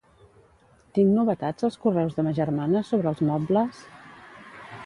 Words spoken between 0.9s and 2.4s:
Tinc novetats als correus de ma